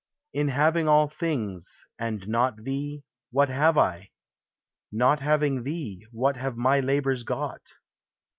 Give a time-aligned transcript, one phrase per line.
[0.33, 4.09] In having all things, and not thee, what have I?
[4.91, 7.61] Not having thee, what have my labors got?